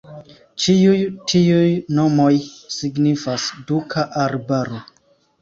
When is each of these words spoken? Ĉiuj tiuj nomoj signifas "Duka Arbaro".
Ĉiuj 0.63 0.95
tiuj 1.31 1.67
nomoj 1.99 2.31
signifas 2.77 3.47
"Duka 3.71 4.09
Arbaro". 4.25 4.83